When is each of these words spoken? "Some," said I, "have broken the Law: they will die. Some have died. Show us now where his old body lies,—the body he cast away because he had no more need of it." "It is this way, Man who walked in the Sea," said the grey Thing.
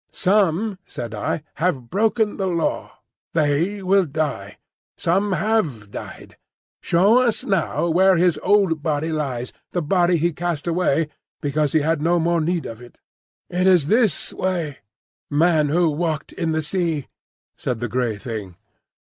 "Some," 0.11 0.79
said 0.87 1.13
I, 1.13 1.43
"have 1.61 1.91
broken 1.91 2.37
the 2.37 2.47
Law: 2.47 2.91
they 3.35 3.83
will 3.83 4.05
die. 4.05 4.57
Some 4.97 5.33
have 5.33 5.91
died. 5.91 6.37
Show 6.81 7.19
us 7.21 7.43
now 7.43 7.87
where 7.87 8.17
his 8.17 8.39
old 8.41 8.81
body 8.81 9.11
lies,—the 9.11 9.81
body 9.83 10.17
he 10.17 10.33
cast 10.33 10.65
away 10.65 11.09
because 11.39 11.73
he 11.73 11.81
had 11.81 12.01
no 12.01 12.19
more 12.19 12.41
need 12.41 12.65
of 12.65 12.81
it." 12.81 12.97
"It 13.47 13.67
is 13.67 13.85
this 13.85 14.33
way, 14.33 14.79
Man 15.29 15.69
who 15.69 15.87
walked 15.91 16.31
in 16.31 16.51
the 16.51 16.63
Sea," 16.63 17.07
said 17.55 17.79
the 17.79 17.87
grey 17.87 18.17
Thing. 18.17 18.55